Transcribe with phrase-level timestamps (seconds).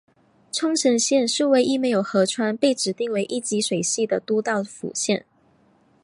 [0.51, 5.27] 冲绳县是唯一没有河川被指定为一级水系的都道府县。